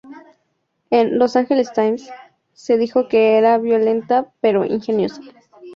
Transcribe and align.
En 0.89 1.19
"Los 1.19 1.35
Angeles 1.35 1.73
Times", 1.73 2.09
se 2.53 2.75
dijo 2.79 3.07
que 3.07 3.37
era 3.37 3.59
violenta 3.59 4.31
pero 4.41 4.65
ingeniosa. 4.65 5.21